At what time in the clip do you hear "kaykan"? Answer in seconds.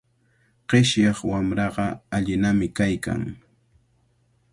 2.77-3.21